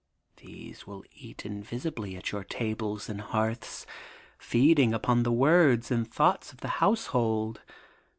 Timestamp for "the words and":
5.21-6.11